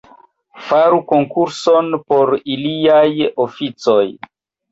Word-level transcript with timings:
Faru 0.67 0.95
konkurson 1.11 1.91
por 2.13 2.33
iliaj 2.55 3.29
oficoj. 3.47 4.03